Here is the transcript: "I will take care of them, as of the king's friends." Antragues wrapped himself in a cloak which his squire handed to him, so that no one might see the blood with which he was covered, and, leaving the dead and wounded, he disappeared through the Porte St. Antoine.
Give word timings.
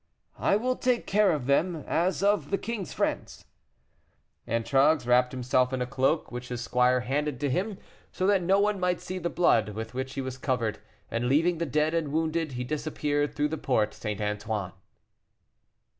"I 0.39 0.55
will 0.55 0.75
take 0.77 1.05
care 1.05 1.31
of 1.31 1.45
them, 1.45 1.83
as 1.87 2.23
of 2.23 2.49
the 2.49 2.57
king's 2.57 2.91
friends." 2.91 3.45
Antragues 4.47 5.05
wrapped 5.05 5.31
himself 5.31 5.71
in 5.73 5.79
a 5.79 5.85
cloak 5.85 6.31
which 6.31 6.47
his 6.47 6.59
squire 6.59 7.01
handed 7.01 7.39
to 7.41 7.51
him, 7.51 7.77
so 8.11 8.25
that 8.25 8.41
no 8.41 8.59
one 8.59 8.79
might 8.79 8.99
see 8.99 9.19
the 9.19 9.29
blood 9.29 9.69
with 9.75 9.93
which 9.93 10.15
he 10.15 10.21
was 10.21 10.39
covered, 10.39 10.79
and, 11.11 11.29
leaving 11.29 11.59
the 11.59 11.67
dead 11.67 11.93
and 11.93 12.11
wounded, 12.11 12.53
he 12.53 12.63
disappeared 12.63 13.35
through 13.35 13.49
the 13.49 13.59
Porte 13.59 13.93
St. 13.93 14.19
Antoine. 14.19 14.71